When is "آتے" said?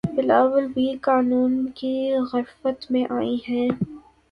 3.11-3.35